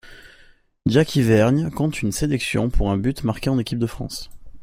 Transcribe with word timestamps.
Jacky 0.87 1.21
Vergnes 1.21 1.69
compte 1.69 2.01
une 2.01 2.11
sélection 2.11 2.71
pour 2.71 2.89
un 2.89 2.97
but 2.97 3.23
marqué 3.23 3.51
en 3.51 3.59
équipe 3.59 3.77
de 3.77 3.85
France. 3.85 4.31